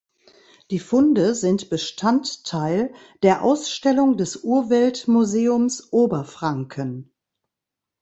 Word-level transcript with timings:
Die 0.71 0.79
Funde 0.79 1.35
sind 1.35 1.69
Bestandteil 1.69 2.91
der 3.21 3.43
Ausstellung 3.43 4.17
des 4.17 4.35
Urwelt-Museums 4.43 5.93
Oberfranken. 5.93 7.13